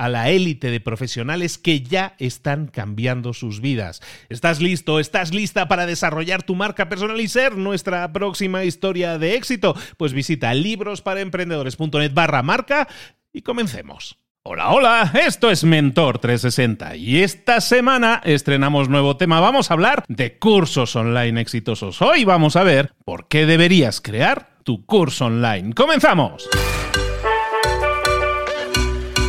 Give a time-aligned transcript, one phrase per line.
[0.00, 4.00] a la élite de profesionales que ya están cambiando sus vidas.
[4.30, 4.98] ¿Estás listo?
[4.98, 9.76] ¿Estás lista para desarrollar tu marca personal y ser nuestra próxima historia de éxito?
[9.98, 12.88] Pues visita librosparaemprendedores.net barra marca
[13.30, 14.16] y comencemos.
[14.42, 19.38] Hola, hola, esto es Mentor 360 y esta semana estrenamos nuevo tema.
[19.40, 22.00] Vamos a hablar de cursos online exitosos.
[22.00, 25.74] Hoy vamos a ver por qué deberías crear tu curso online.
[25.74, 26.48] ¡Comenzamos!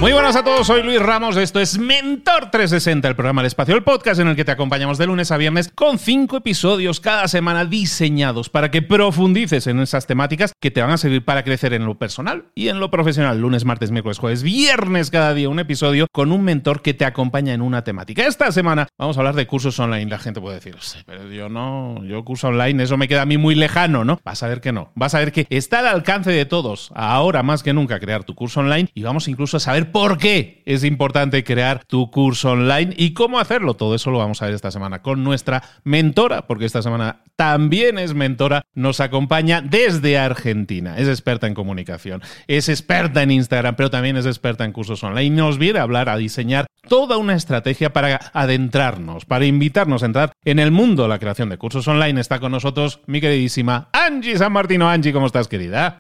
[0.02, 3.76] Muy buenas a todos, soy Luis Ramos, esto es Mentor 360, el programa del espacio,
[3.76, 7.28] el podcast en el que te acompañamos de lunes a viernes con cinco episodios cada
[7.28, 11.74] semana diseñados para que profundices en esas temáticas que te van a servir para crecer
[11.74, 13.40] en lo personal y en lo profesional.
[13.40, 17.54] Lunes, martes, miércoles, jueves, viernes, cada día un episodio con un mentor que te acompaña
[17.54, 18.26] en una temática.
[18.26, 20.10] Esta semana vamos a hablar de cursos online.
[20.10, 20.76] La gente puede decir,
[21.06, 24.20] pero yo no, yo curso online, eso me queda a mí muy lejano, ¿no?
[24.26, 24.92] Vas a ver que no.
[24.96, 28.34] Vas a ver que está al alcance de todos, ahora más que nunca, crear tu
[28.34, 32.94] curso online y vamos incluso a saber por qué es importante crear tu curso online
[32.98, 33.76] y cómo hacerlo.
[33.76, 37.98] Todo eso lo vamos a ver esta semana con nuestra mentora, porque esta semana también
[37.98, 40.98] es mentora, nos acompaña desde Argentina.
[40.98, 45.36] Es experta en comunicación, es experta en Instagram, pero también es experta en cursos online.
[45.36, 50.32] Nos viene a hablar, a diseñar toda una estrategia para adentrarnos, para invitarnos a entrar
[50.46, 52.20] en el mundo de la creación de cursos online.
[52.20, 54.90] Está con nosotros mi queridísima Angie San Martino.
[54.90, 56.00] Angie, ¿cómo estás, querida?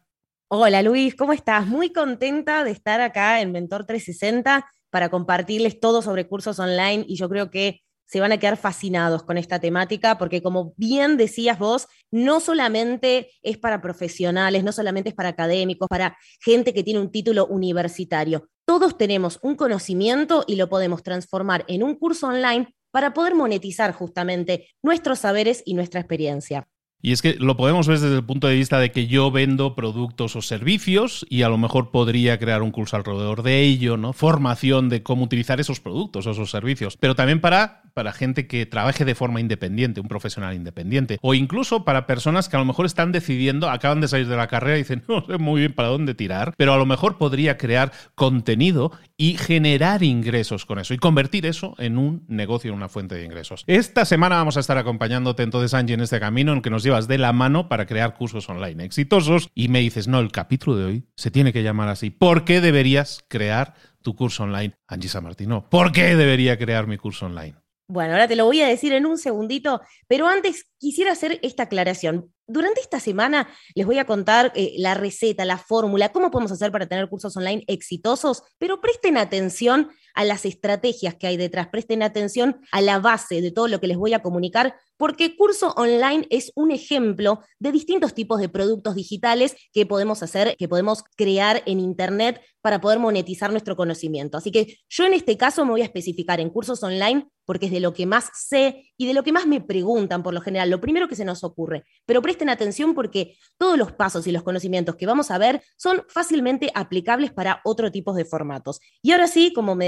[0.53, 1.65] Hola Luis, ¿cómo estás?
[1.65, 7.15] Muy contenta de estar acá en Mentor 360 para compartirles todo sobre cursos online y
[7.15, 11.57] yo creo que se van a quedar fascinados con esta temática porque como bien decías
[11.57, 16.99] vos, no solamente es para profesionales, no solamente es para académicos, para gente que tiene
[16.99, 18.49] un título universitario.
[18.65, 23.93] Todos tenemos un conocimiento y lo podemos transformar en un curso online para poder monetizar
[23.93, 26.67] justamente nuestros saberes y nuestra experiencia.
[27.01, 29.75] Y es que lo podemos ver desde el punto de vista de que yo vendo
[29.75, 34.13] productos o servicios y a lo mejor podría crear un curso alrededor de ello, ¿no?
[34.13, 36.97] Formación de cómo utilizar esos productos o esos servicios.
[36.97, 41.17] Pero también para, para gente que trabaje de forma independiente, un profesional independiente.
[41.21, 44.47] O incluso para personas que a lo mejor están decidiendo, acaban de salir de la
[44.47, 47.57] carrera y dicen, no sé muy bien para dónde tirar, pero a lo mejor podría
[47.57, 52.89] crear contenido y generar ingresos con eso y convertir eso en un negocio, en una
[52.89, 53.63] fuente de ingresos.
[53.67, 57.17] Esta semana vamos a estar acompañándote entonces, Angie, en este camino en que nos de
[57.17, 61.03] la mano para crear cursos online exitosos y me dices, no, el capítulo de hoy
[61.15, 62.09] se tiene que llamar así.
[62.09, 64.75] ¿Por qué deberías crear tu curso online?
[64.87, 67.55] Angie Martino, ¿por qué debería crear mi curso online?
[67.87, 71.63] Bueno, ahora te lo voy a decir en un segundito, pero antes quisiera hacer esta
[71.63, 72.33] aclaración.
[72.47, 76.71] Durante esta semana les voy a contar eh, la receta, la fórmula, cómo podemos hacer
[76.71, 82.03] para tener cursos online exitosos, pero presten atención a las estrategias que hay detrás, presten
[82.03, 86.27] atención a la base de todo lo que les voy a comunicar, porque curso online
[86.29, 91.63] es un ejemplo de distintos tipos de productos digitales que podemos hacer, que podemos crear
[91.65, 94.37] en Internet para poder monetizar nuestro conocimiento.
[94.37, 97.71] Así que yo en este caso me voy a especificar en cursos online porque es
[97.71, 100.69] de lo que más sé y de lo que más me preguntan por lo general,
[100.69, 101.83] lo primero que se nos ocurre.
[102.05, 106.03] Pero presten atención porque todos los pasos y los conocimientos que vamos a ver son
[106.07, 108.79] fácilmente aplicables para otro tipo de formatos.
[109.01, 109.87] Y ahora sí, como me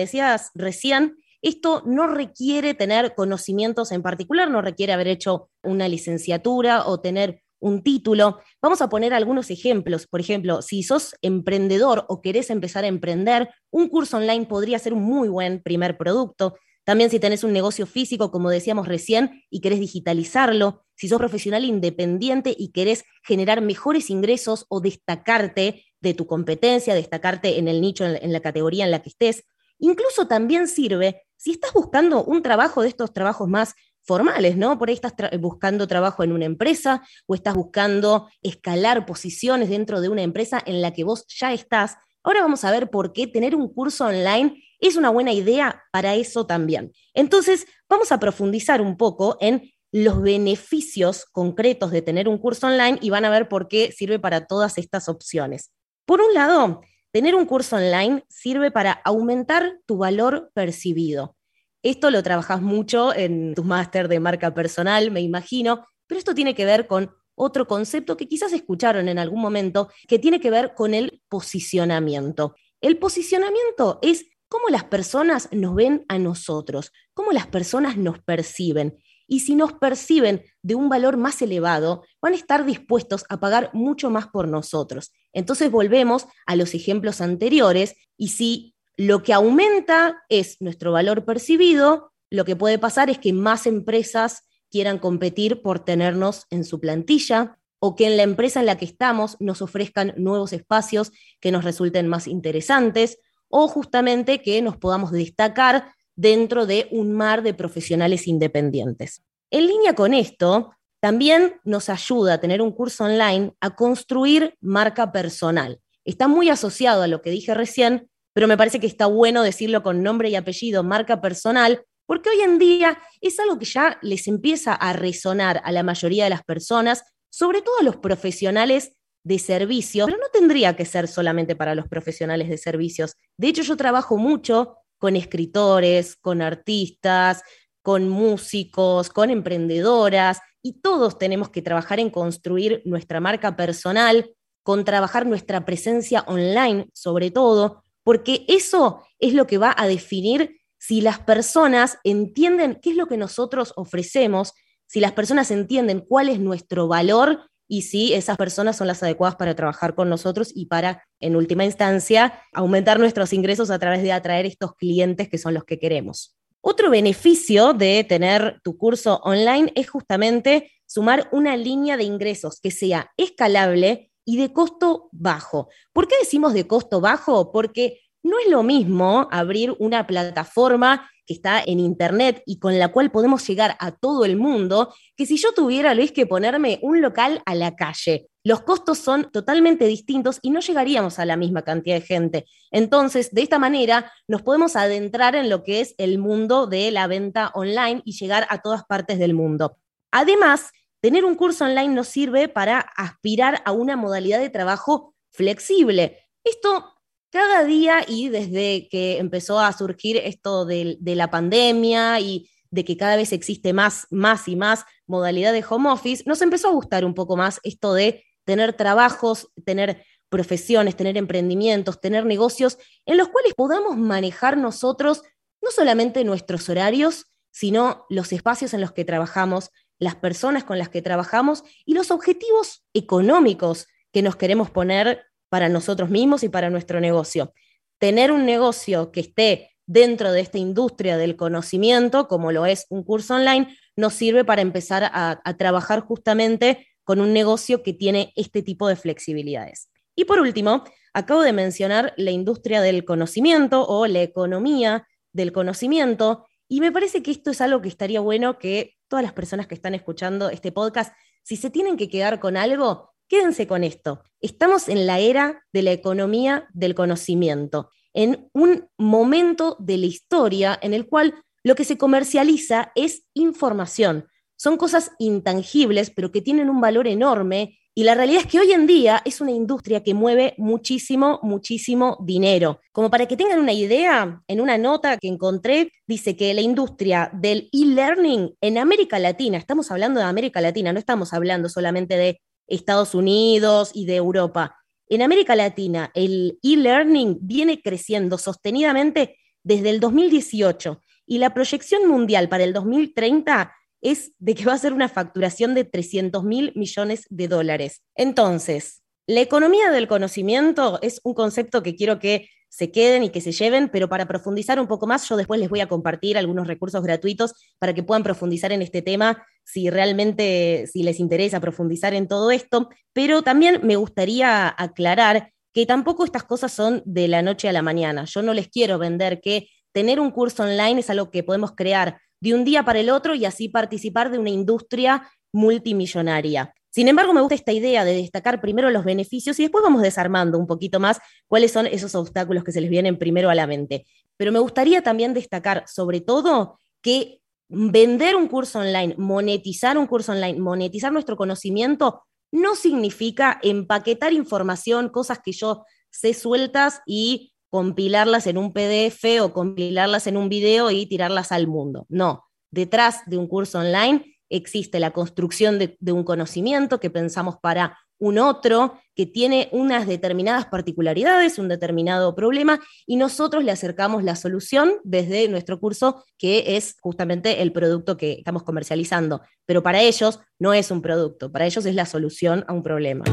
[0.55, 7.01] recién, Esto no requiere tener conocimientos en particular, no requiere haber hecho una licenciatura o
[7.01, 8.39] tener un título.
[8.61, 10.07] Vamos a poner algunos ejemplos.
[10.07, 14.93] Por ejemplo, si sos emprendedor o querés empezar a emprender, un curso online podría ser
[14.93, 16.55] un muy buen primer producto.
[16.85, 21.65] También si tenés un negocio físico, como decíamos recién, y querés digitalizarlo, si sos profesional
[21.65, 28.05] independiente y querés generar mejores ingresos o destacarte de tu competencia, destacarte en el nicho,
[28.05, 29.43] en la categoría en la que estés.
[29.83, 34.77] Incluso también sirve si estás buscando un trabajo de estos trabajos más formales, ¿no?
[34.79, 40.07] Por ahí estás buscando trabajo en una empresa o estás buscando escalar posiciones dentro de
[40.07, 41.97] una empresa en la que vos ya estás.
[42.23, 46.15] Ahora vamos a ver por qué tener un curso online es una buena idea para
[46.15, 46.93] eso también.
[47.13, 52.99] Entonces, vamos a profundizar un poco en los beneficios concretos de tener un curso online
[53.01, 55.73] y van a ver por qué sirve para todas estas opciones.
[56.05, 56.81] Por un lado,
[57.13, 61.37] tener un curso online sirve para aumentar tu valor percibido.
[61.83, 66.55] Esto lo trabajas mucho en tus máster de marca personal, me imagino, pero esto tiene
[66.55, 70.73] que ver con otro concepto que quizás escucharon en algún momento, que tiene que ver
[70.73, 72.55] con el posicionamiento.
[72.81, 78.97] El posicionamiento es cómo las personas nos ven a nosotros, cómo las personas nos perciben.
[79.27, 83.69] Y si nos perciben de un valor más elevado, van a estar dispuestos a pagar
[83.73, 85.11] mucho más por nosotros.
[85.31, 92.11] Entonces volvemos a los ejemplos anteriores y si lo que aumenta es nuestro valor percibido,
[92.29, 97.57] lo que puede pasar es que más empresas quieran competir por tenernos en su plantilla
[97.79, 101.63] o que en la empresa en la que estamos nos ofrezcan nuevos espacios que nos
[101.63, 108.27] resulten más interesantes o justamente que nos podamos destacar dentro de un mar de profesionales
[108.27, 109.23] independientes.
[109.51, 115.11] En línea con esto, también nos ayuda a tener un curso online a construir marca
[115.11, 115.79] personal.
[116.05, 119.83] Está muy asociado a lo que dije recién, pero me parece que está bueno decirlo
[119.83, 124.27] con nombre y apellido, marca personal, porque hoy en día es algo que ya les
[124.27, 128.93] empieza a resonar a la mayoría de las personas, sobre todo a los profesionales
[129.23, 133.15] de servicios, pero no tendría que ser solamente para los profesionales de servicios.
[133.37, 137.43] De hecho, yo trabajo mucho con escritores, con artistas,
[137.81, 144.33] con músicos, con emprendedoras, y todos tenemos que trabajar en construir nuestra marca personal,
[144.63, 150.61] con trabajar nuestra presencia online, sobre todo, porque eso es lo que va a definir
[150.77, 154.53] si las personas entienden qué es lo que nosotros ofrecemos,
[154.87, 159.35] si las personas entienden cuál es nuestro valor y si esas personas son las adecuadas
[159.35, 164.11] para trabajar con nosotros y para, en última instancia, aumentar nuestros ingresos a través de
[164.11, 166.35] atraer estos clientes que son los que queremos.
[166.61, 172.71] Otro beneficio de tener tu curso online es justamente sumar una línea de ingresos que
[172.71, 175.67] sea escalable y de costo bajo.
[175.91, 177.51] ¿Por qué decimos de costo bajo?
[177.51, 182.91] Porque no es lo mismo abrir una plataforma que está en Internet y con la
[182.91, 187.01] cual podemos llegar a todo el mundo, que si yo tuviera, Luis, que ponerme un
[187.01, 188.27] local a la calle.
[188.43, 192.45] Los costos son totalmente distintos y no llegaríamos a la misma cantidad de gente.
[192.71, 197.07] Entonces, de esta manera, nos podemos adentrar en lo que es el mundo de la
[197.07, 199.77] venta online y llegar a todas partes del mundo.
[200.11, 200.71] Además,
[201.01, 206.19] tener un curso online nos sirve para aspirar a una modalidad de trabajo flexible.
[206.43, 206.92] Esto
[207.33, 212.95] cada día y desde que empezó a surgir esto de, la pandemia y de que
[212.95, 217.03] cada vez existe más, más y más modalidad de home office, nos empezó a gustar
[217.03, 223.29] un poco más esto de tener trabajos, tener profesiones, tener emprendimientos, tener negocios en los
[223.29, 225.23] cuales podamos manejar nosotros
[225.59, 230.89] no solamente nuestros horarios, sino los espacios en los que trabajamos, las personas con las
[230.89, 236.71] que trabajamos y los objetivos económicos que nos queremos poner para nosotros mismos y para
[236.71, 237.53] nuestro negocio.
[237.99, 243.03] Tener un negocio que esté dentro de esta industria del conocimiento, como lo es un
[243.03, 248.63] curso online, nos sirve para empezar a, trabajar justamente con un negocio que tiene este
[248.63, 249.91] tipo de flexibilidades.
[250.15, 256.47] Y por último, acabo de mencionar la industria del conocimiento o la economía del conocimiento,
[256.67, 259.75] y me parece que esto es algo que estaría bueno que todas las personas que
[259.75, 264.21] están escuchando este podcast, si se tienen que quedar con algo, quédense con esto.
[264.41, 270.77] Estamos en la era de la economía del conocimiento, en un momento de la historia
[270.79, 274.27] en el cual lo que se comercializa es información.
[274.55, 278.71] Son cosas intangibles, pero que tienen un valor enorme y la realidad es que hoy
[278.71, 282.81] en día es una industria que mueve muchísimo, muchísimo dinero.
[282.91, 287.31] Como para que tengan una idea, en una nota que encontré, dice que la industria
[287.33, 292.39] del e-learning en América Latina, estamos hablando de América Latina, no estamos hablando solamente de
[292.67, 294.77] Estados Unidos y de Europa.
[295.07, 302.49] En América Latina, el e-learning viene creciendo sostenidamente desde el 2018 y la proyección mundial
[302.49, 307.25] para el 2030 es de que va a ser una facturación de 300 mil millones
[307.29, 308.01] de dólares.
[308.15, 313.39] Entonces, la economía del conocimiento es un concepto que quiero que se queden y que
[313.39, 316.65] se lleven, pero para profundizar un poco más, yo después les voy a compartir algunos
[316.65, 322.15] recursos gratuitos para que puedan profundizar en este tema si realmente, si les interesa profundizar
[322.15, 327.43] en todo esto, pero también me gustaría aclarar que tampoco estas cosas son de la
[327.43, 328.25] noche a la mañana.
[328.25, 332.17] Yo no les quiero vender que tener un curso online es algo que podemos crear
[332.41, 336.73] de un día para el otro y así participar de una industria multimillonaria.
[336.93, 340.59] Sin embargo, me gusta esta idea de destacar primero los beneficios y después vamos desarmando
[340.59, 344.05] un poquito más cuáles son esos obstáculos que se les vienen primero a la mente.
[344.37, 350.33] Pero me gustaría también destacar, sobre todo, que vender un curso online, monetizar un curso
[350.33, 358.45] online, monetizar nuestro conocimiento, no significa empaquetar información, cosas que yo sé sueltas y compilarlas
[358.45, 362.05] en un PDF o compilarlas en un video y tirarlas al mundo.
[362.07, 367.97] No, detrás de un curso online existe la construcción de, un conocimiento que pensamos para
[368.19, 374.35] un otro, que tiene unas determinadas particularidades, un determinado problema, y nosotros le acercamos la
[374.35, 379.41] solución desde nuestro curso, que es justamente el producto que estamos comercializando.
[379.65, 383.25] Pero para ellos no es un producto, para ellos es la solución a un problema.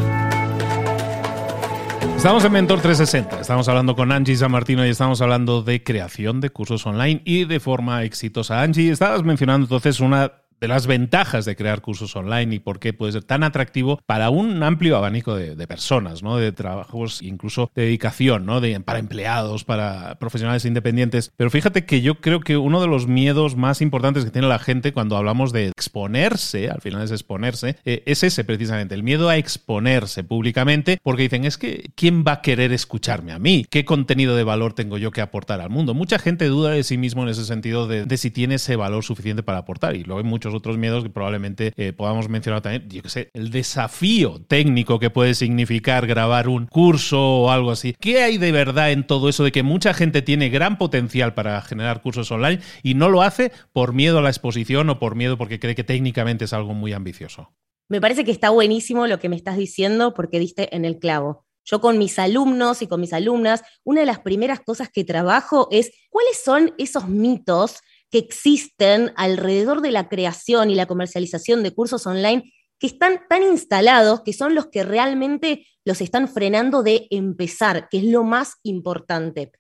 [2.21, 6.43] Estamos en Mentor 360, estamos hablando con Angie San Martino y estamos hablando de creación
[6.43, 8.61] de cursos online y de forma exitosa.
[8.61, 12.93] Angie, estabas mencionando entonces una de las ventajas de crear cursos online y por qué
[12.93, 16.37] puede ser tan atractivo para un amplio abanico de, personas, ¿no?
[16.37, 18.61] de trabajos, incluso de dedicación, ¿no?
[18.61, 21.33] de, para empleados, para profesionales independientes.
[21.37, 24.59] Pero fíjate que yo creo que uno de los miedos más importantes que tiene la
[24.59, 29.29] gente cuando hablamos de exponerse, al final es exponerse, eh, es ese precisamente, el miedo
[29.29, 33.67] a exponerse públicamente, porque dicen, es que, ¿quién va a querer escucharme a mí?
[33.71, 35.95] ¿Qué contenido de valor tengo yo que aportar al mundo?
[35.95, 39.43] Mucha gente duda de sí mismo en ese sentido de, si tiene ese valor suficiente
[39.43, 43.03] para aportar y luego hay muchos otros miedos que probablemente eh, podamos mencionar también, yo
[43.03, 47.95] que sé, el desafío técnico que puede significar grabar un curso o algo así.
[47.99, 51.61] ¿Qué hay de verdad en todo eso de que mucha gente tiene gran potencial para
[51.63, 55.39] generar cursos online y no lo hace por miedo a la exposición o por miedo
[55.39, 57.53] porque cree que técnicamente es algo muy ambicioso?
[57.89, 61.45] Me parece que está buenísimo lo que me estás diciendo porque diste en el clavo.
[61.65, 65.69] Yo con mis alumnos y con mis alumnas, una de las primeras cosas que trabajo
[65.71, 67.81] es cuáles son esos mitos
[68.11, 73.43] que existen alrededor de la creación y la comercialización de cursos online que están tan
[73.43, 78.55] instalados que son los que realmente los están frenando de empezar, que es lo más
[78.63, 79.53] importante.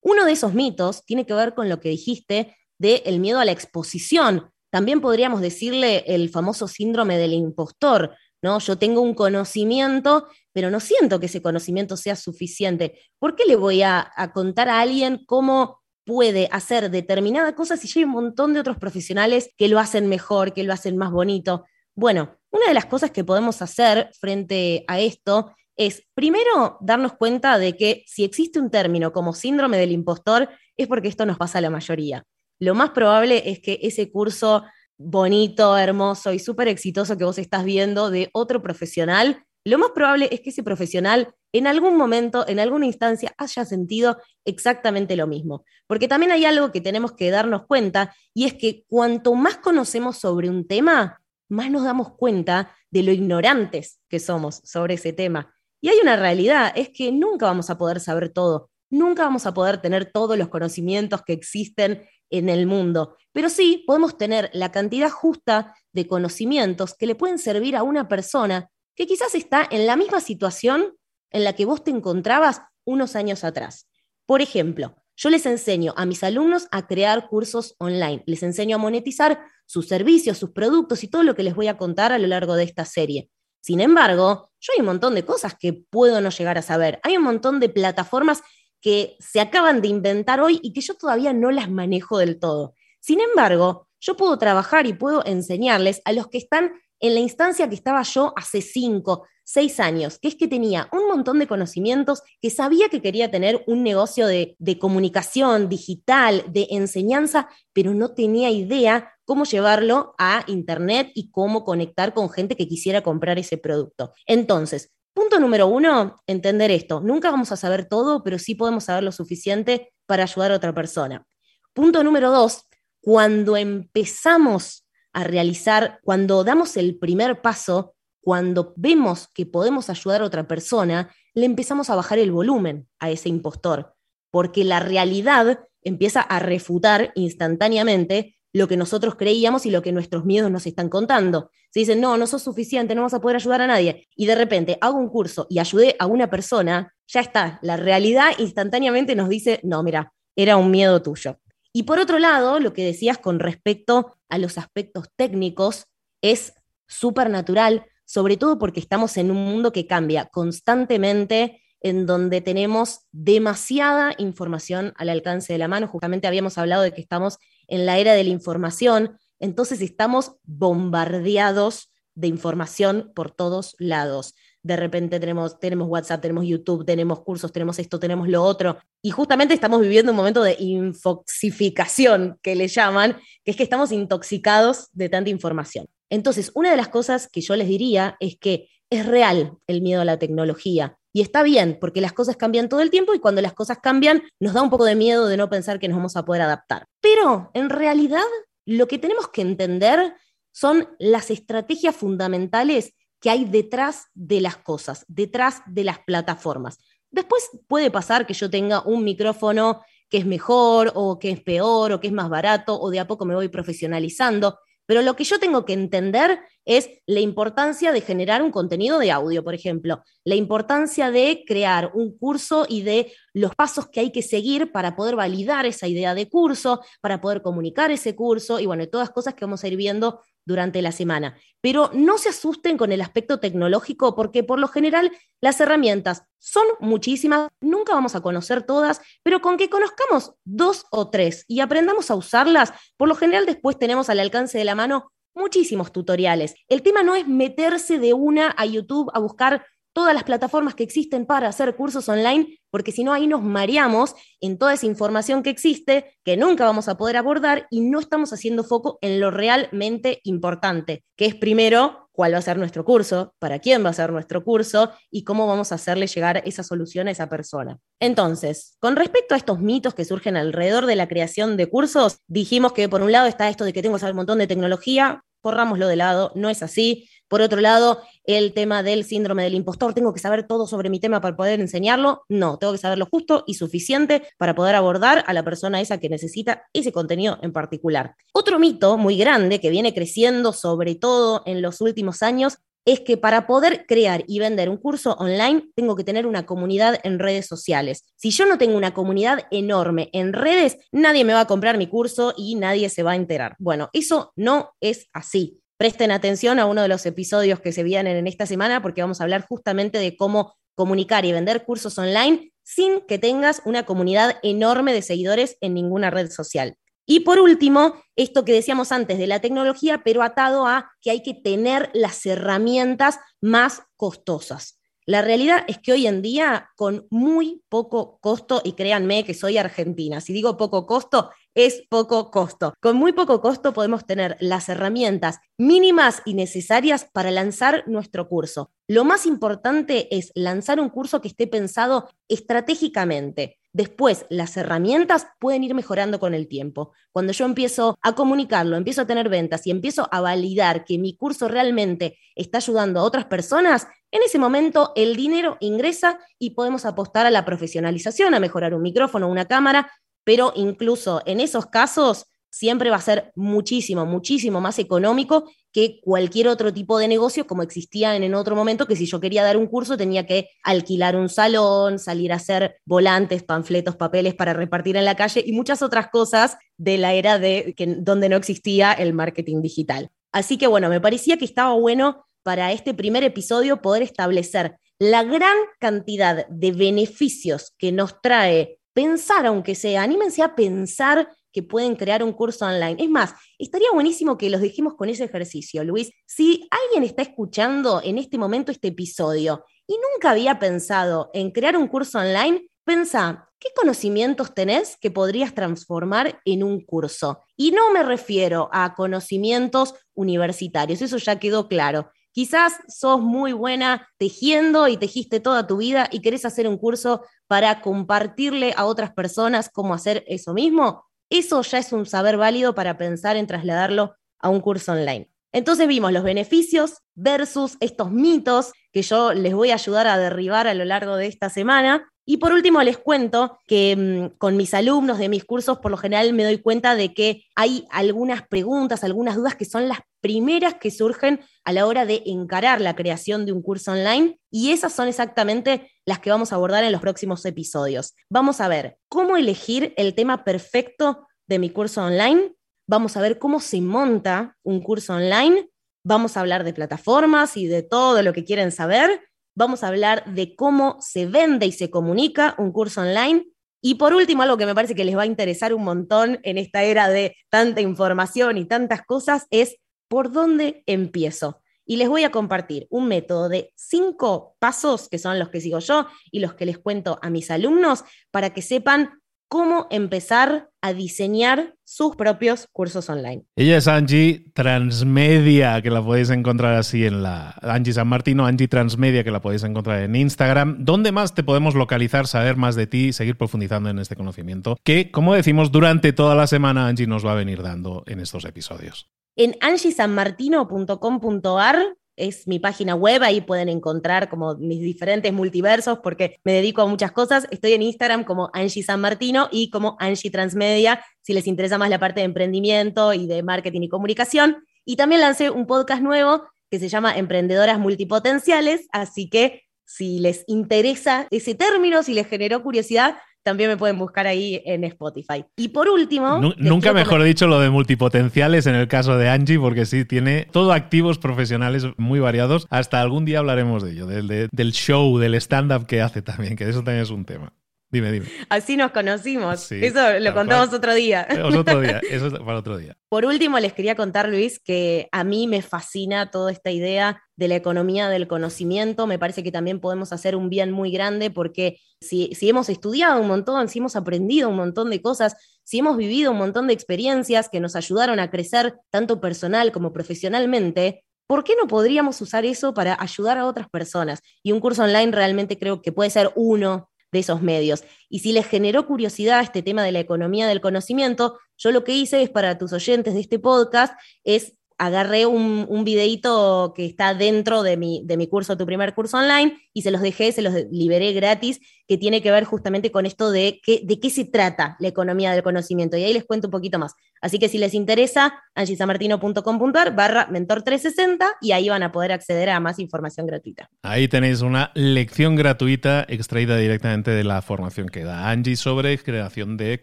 [0.00, 3.44] Uno de esos mitos tiene que ver con lo que dijiste del el miedo a
[3.44, 4.50] la exposición.
[4.70, 8.60] También podríamos decirle el famoso síndrome del impostor, ¿no?
[8.60, 13.00] Yo tengo un conocimiento, pero no siento que ese conocimiento sea suficiente.
[13.18, 18.04] ¿Por qué le voy a contar a alguien cómo puede hacer determinada cosa si hay
[18.06, 21.66] un montón de otros profesionales que lo hacen mejor, que lo hacen más bonito.
[21.94, 27.58] Bueno, una de las cosas que podemos hacer frente a esto es, primero, darnos cuenta
[27.58, 30.48] de que si existe un término como síndrome del impostor,
[30.78, 32.24] es porque esto nos pasa a la mayoría.
[32.58, 34.64] Lo más probable es que ese curso
[34.96, 40.28] bonito, hermoso y súper exitoso que vos estás viendo de otro profesional lo más probable
[40.32, 45.64] es que ese profesional en algún momento, en alguna instancia, haya sentido exactamente lo mismo.
[45.86, 50.18] Porque también hay algo que tenemos que darnos cuenta y es que cuanto más conocemos
[50.18, 55.54] sobre un tema, más nos damos cuenta de lo ignorantes que somos sobre ese tema.
[55.80, 59.54] Y hay una realidad, es que nunca vamos a poder saber todo, nunca vamos a
[59.54, 64.70] poder tener todos los conocimientos que existen en el mundo, pero sí podemos tener la
[64.70, 69.86] cantidad justa de conocimientos que le pueden servir a una persona que quizás está en
[69.86, 70.97] la misma situación
[71.30, 73.88] en la que vos te encontrabas unos años atrás.
[74.26, 78.78] Por ejemplo, yo les enseño a mis alumnos a crear cursos online, les enseño a
[78.78, 82.28] monetizar sus servicios, sus productos y todo lo que les voy a contar a lo
[82.28, 83.30] largo de esta serie.
[83.60, 87.00] Sin embargo, yo hay un montón de cosas que puedo no llegar a saber.
[87.02, 88.42] Hay un montón de plataformas
[88.80, 92.74] que se acaban de inventar hoy y que yo todavía no las manejo del todo.
[93.00, 97.68] Sin embargo, yo puedo trabajar y puedo enseñarles a los que están en la instancia
[97.68, 102.22] que estaba yo hace cinco, seis años, que es que tenía un montón de conocimientos,
[102.42, 108.50] que sabía que quería tener un negocio de, comunicación digital, de enseñanza, pero no tenía
[108.50, 114.12] idea cómo llevarlo a Internet y cómo conectar con gente que quisiera comprar ese producto.
[114.26, 117.00] Entonces, punto número uno, entender esto.
[117.00, 120.74] Nunca vamos a saber todo, pero sí podemos saber lo suficiente para ayudar a otra
[120.74, 121.26] persona.
[121.72, 122.66] Punto número dos,
[123.00, 127.94] cuando empezamos a realizar, cuando damos el primer paso,
[128.28, 133.10] cuando vemos que podemos ayudar a otra persona, le empezamos a bajar el volumen a
[133.10, 133.94] ese impostor,
[134.30, 140.26] porque la realidad empieza a refutar instantáneamente lo que nosotros creíamos y lo que nuestros
[140.26, 141.50] miedos nos están contando.
[141.70, 144.06] Se dicen, no, no sos suficiente, no vas a poder ayudar a nadie.
[144.14, 147.58] Y de repente hago un curso y ayudé a una persona, ya está.
[147.62, 151.38] La realidad instantáneamente nos dice, no, mira, era un miedo tuyo.
[151.72, 155.86] Y por otro lado, lo que decías con respecto a los aspectos técnicos
[156.20, 156.52] es
[156.86, 163.00] súper natural, sobre todo porque estamos en un mundo que cambia constantemente en donde tenemos
[163.12, 165.88] demasiada información al alcance de la mano.
[165.88, 167.36] Justamente habíamos hablado de que estamos
[167.66, 174.34] en la era de la información, entonces estamos bombardeados de información por todos lados.
[174.62, 178.78] De repente tenemos, tenemos WhatsApp, tenemos YouTube, tenemos cursos, tenemos esto, tenemos lo otro.
[179.02, 183.92] Y justamente estamos viviendo un momento de infoxificación, que le llaman, que es que estamos
[183.92, 185.86] intoxicados de tanta información.
[186.10, 190.00] Entonces, una de las cosas que yo les diría es que es real el miedo
[190.00, 190.98] a la tecnología.
[191.12, 194.22] Y está bien, porque las cosas cambian todo el tiempo y cuando las cosas cambian
[194.40, 196.86] nos da un poco de miedo de no pensar que nos vamos a poder adaptar.
[197.00, 198.22] Pero en realidad
[198.66, 200.14] lo que tenemos que entender
[200.52, 206.78] son las estrategias fundamentales que hay detrás de las cosas, detrás de las plataformas.
[207.10, 211.92] Después puede pasar que yo tenga un micrófono que es mejor o que es peor
[211.92, 214.58] o que es más barato o de a poco me voy profesionalizando.
[214.88, 219.10] Pero lo que yo tengo que entender es la importancia de generar un contenido de
[219.10, 224.12] audio, por ejemplo, la importancia de crear un curso y de los pasos que hay
[224.12, 228.64] que seguir para poder validar esa idea de curso, para poder comunicar ese curso y
[228.64, 231.36] bueno, todas cosas que vamos a ir viendo durante la semana.
[231.60, 236.64] Pero no se asusten con el aspecto tecnológico porque por lo general las herramientas son
[236.80, 242.10] muchísimas, nunca vamos a conocer todas, pero con que conozcamos dos o tres y aprendamos
[242.10, 246.54] a usarlas, por lo general después tenemos al alcance de la mano muchísimos tutoriales.
[246.66, 250.84] El tema no es meterse de una a YouTube a buscar todas las plataformas que
[250.84, 255.42] existen para hacer cursos online, porque si no ahí nos mareamos en toda esa información
[255.42, 259.30] que existe, que nunca vamos a poder abordar y no estamos haciendo foco en lo
[259.30, 263.92] realmente importante, que es primero cuál va a ser nuestro curso, para quién va a
[263.92, 267.78] ser nuestro curso y cómo vamos a hacerle llegar esa solución a esa persona.
[268.00, 272.72] Entonces, con respecto a estos mitos que surgen alrededor de la creación de cursos, dijimos
[272.72, 275.22] que por un lado está esto de que tengo que saber un montón de tecnología,
[275.40, 277.08] corrámoslo de lado, no es así.
[277.28, 281.00] Por otro lado, el tema del síndrome del impostor, tengo que saber todo sobre mi
[281.00, 282.24] tema para poder enseñarlo.
[282.28, 285.98] No, tengo que saber lo justo y suficiente para poder abordar a la persona esa
[285.98, 288.16] que necesita ese contenido en particular.
[288.34, 293.16] Otro mito muy grande que viene creciendo sobre todo en los últimos años es que
[293.16, 297.46] para poder crear y vender un curso online tengo que tener una comunidad en redes
[297.46, 298.04] sociales.
[298.16, 301.86] Si yo no tengo una comunidad enorme en redes, nadie me va a comprar mi
[301.86, 303.56] curso y nadie se va a enterar.
[303.58, 305.62] Bueno, eso no es así.
[305.78, 309.20] Presten atención a uno de los episodios que se vienen en esta semana porque vamos
[309.20, 314.38] a hablar justamente de cómo comunicar y vender cursos online sin que tengas una comunidad
[314.42, 316.76] enorme de seguidores en ninguna red social.
[317.06, 321.22] Y por último, esto que decíamos antes de la tecnología, pero atado a que hay
[321.22, 324.77] que tener las herramientas más costosas.
[325.08, 329.56] La realidad es que hoy en día, con muy poco costo, y créanme que soy
[329.56, 332.74] argentina, si digo poco costo, es poco costo.
[332.78, 338.70] Con muy poco costo podemos tener las herramientas mínimas y necesarias para lanzar nuestro curso.
[338.86, 343.57] Lo más importante es lanzar un curso que esté pensado estratégicamente.
[343.72, 346.92] Después, las herramientas pueden ir mejorando con el tiempo.
[347.12, 351.16] Cuando yo empiezo a comunicarlo, empiezo a tener ventas y empiezo a validar que mi
[351.16, 356.86] curso realmente está ayudando a otras personas, en ese momento el dinero ingresa y podemos
[356.86, 359.90] apostar a la profesionalización, a mejorar un micrófono, una cámara,
[360.24, 366.48] pero incluso en esos casos siempre va a ser muchísimo, muchísimo más económico que cualquier
[366.48, 369.68] otro tipo de negocio como existía en, otro momento, que si yo quería dar un
[369.68, 375.04] curso tenía que alquilar un salón, salir a hacer volantes, panfletos, papeles para repartir en
[375.04, 379.12] la calle y muchas otras cosas de la era de que, donde no existía el
[379.12, 380.10] marketing digital.
[380.32, 385.22] Así que bueno, me parecía que estaba bueno para este primer episodio poder establecer la
[385.22, 391.96] gran cantidad de beneficios que nos trae pensar, aunque sea, anímense a pensar que pueden
[391.96, 393.02] crear un curso online.
[393.02, 396.12] Es más, estaría buenísimo que los dejemos con ese ejercicio, Luis.
[396.24, 401.76] Si alguien está escuchando en este momento este episodio y nunca había pensado en crear
[401.76, 407.40] un curso online, pensa, ¿qué conocimientos tenés que podrías transformar en un curso?
[407.56, 412.12] Y no me refiero a conocimientos universitarios, eso ya quedó claro.
[412.30, 417.24] Quizás sos muy buena tejiendo y tejiste toda tu vida y querés hacer un curso
[417.48, 421.07] para compartirle a otras personas cómo hacer eso mismo.
[421.30, 425.30] Eso ya es un saber válido para pensar en trasladarlo a un curso online.
[425.52, 430.66] Entonces vimos los beneficios versus estos mitos que yo les voy a ayudar a derribar
[430.66, 432.06] a lo largo de esta semana.
[432.26, 435.96] Y por último, les cuento que mm, con mis alumnos de mis cursos, por lo
[435.96, 440.74] general me doy cuenta de que hay algunas preguntas, algunas dudas que son las primeras
[440.74, 444.92] que surgen a la hora de encarar la creación de un curso online y esas
[444.92, 448.14] son exactamente las que vamos a abordar en los próximos episodios.
[448.30, 452.54] Vamos a ver cómo elegir el tema perfecto de mi curso online,
[452.88, 455.68] vamos a ver cómo se monta un curso online,
[456.04, 460.24] vamos a hablar de plataformas y de todo lo que quieren saber vamos a hablar
[460.24, 463.44] de cómo se vende y se comunica un curso online.
[463.82, 466.58] Y por último, algo que me parece que les va a interesar un montón en
[466.58, 469.76] esta era de tanta información y tantas cosas es
[470.08, 471.60] por dónde empiezo.
[471.88, 475.78] Y les voy a compartir un método de cinco pasos, que son los que sigo
[475.78, 480.92] yo y los que les cuento a mis alumnos, para que sepan cómo empezar a
[480.92, 483.44] diseñar sus propios cursos online.
[483.56, 488.68] Ella es Angie Transmedia, que la podéis encontrar así en la Angie San Martino, Angie
[488.68, 490.84] Transmedia, que la podéis encontrar en Instagram.
[490.84, 494.76] ¿Dónde más te podemos localizar, saber más de ti, seguir profundizando en este conocimiento?
[494.84, 498.44] Que, como decimos, durante toda la semana Angie nos va a venir dando en estos
[498.44, 499.08] episodios.
[499.38, 506.54] En angiesanmartino.com.ar es mi página web, ahí pueden encontrar como mis diferentes multiversos porque me
[506.54, 507.46] dedico a muchas cosas.
[507.52, 511.88] Estoy en Instagram como Angie San Martino y como Angie Transmedia, si les interesa más
[511.88, 514.56] la parte de emprendimiento y de marketing y comunicación.
[514.84, 520.42] Y también lancé un podcast nuevo que se llama Emprendedoras Multipotenciales, así que si les
[520.48, 523.16] interesa ese término, si les generó curiosidad,
[523.48, 525.42] también me pueden buscar ahí en Spotify.
[525.56, 526.38] Y por último...
[526.58, 530.72] nunca mejor dicho lo de multipotenciales en el caso de Angie, porque sí, tiene todo
[530.72, 532.66] activos profesionales muy variados.
[532.68, 536.68] Hasta algún día hablaremos de ello, del, del show, del stand-up que hace también, que
[536.68, 537.52] eso también es un tema.
[537.90, 538.26] Dime, dime.
[538.50, 539.72] Así nos conocimos.
[539.72, 541.26] eso lo contamos otro día.
[541.30, 542.96] Eh, otro día, eso es para otro día.
[543.08, 547.48] Por último, les quería contar, Luis, que a mí me fascina toda esta idea de
[547.48, 549.06] la economía del conocimiento.
[549.06, 553.20] Me parece que también podemos hacer un bien muy grande porque si, si hemos estudiado
[553.20, 556.74] un montón, si hemos aprendido un montón de cosas, si hemos vivido un montón de
[556.74, 562.44] experiencias que nos ayudaron a crecer tanto personal como profesionalmente, ¿por qué no podríamos usar
[562.44, 564.20] eso para ayudar a otras personas?
[564.42, 567.84] Y un curso online realmente creo que puede ser uno de esos medios.
[568.08, 571.92] Y si les generó curiosidad este tema de la economía del conocimiento, yo lo que
[571.92, 573.94] hice es para tus oyentes de este podcast,
[574.24, 578.94] es agarré un, un videito que está dentro de mi, de mi curso, tu primer
[578.94, 582.92] curso online, y se los dejé, se los liberé gratis, que tiene que ver justamente
[582.92, 585.96] con esto de, qué, de qué se trata la economía del conocimiento.
[585.96, 586.94] Y ahí les cuento un poquito más.
[587.20, 592.50] Así que si les interesa, angisamartino.com.ar barra mentor 360 y ahí van a poder acceder
[592.50, 593.68] a más información gratuita.
[593.82, 599.56] Ahí tenéis una lección gratuita extraída directamente de la formación que da Angie sobre creación
[599.56, 599.82] de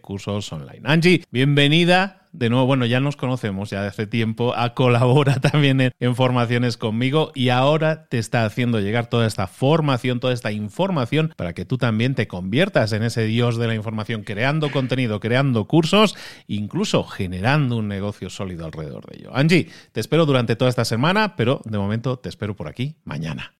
[0.00, 0.80] cursos online.
[0.84, 5.80] Angie, bienvenida de nuevo, bueno, ya nos conocemos ya de hace tiempo, a colabora también
[5.80, 11.32] en, formaciones conmigo y ahora te está haciendo llegar toda esta formación, toda esta información
[11.36, 15.66] para que tú también te conviertas en ese dios de la información, creando contenido, creando
[15.66, 19.30] cursos, incluso generando un negocio sólido alrededor de ello.
[19.34, 23.55] Angie, te espero durante toda esta semana, pero de momento te espero por aquí mañana.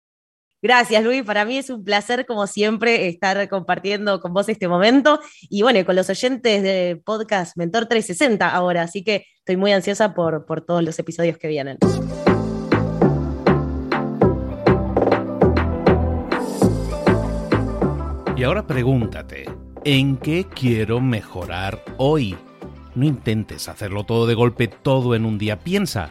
[0.67, 1.23] Gracias, Luis.
[1.23, 5.21] Para mí es un placer, como siempre, estar compartiendo con vos este momento.
[5.43, 8.83] Y bueno, con los oyentes de podcast Mentor 360 ahora.
[8.83, 11.79] Así que estoy muy ansiosa por, por todos los episodios que vienen.
[18.37, 19.45] Y ahora pregúntate,
[19.85, 22.35] ¿en qué quiero mejorar hoy?
[22.97, 25.61] No intentes hacerlo todo de golpe, todo en un día.
[25.61, 26.11] Piensa,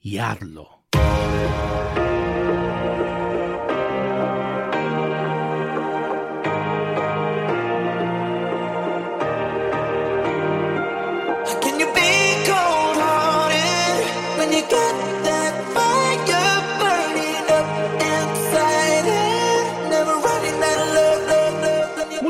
[0.00, 0.77] y hazlo.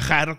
[0.00, 0.38] viajar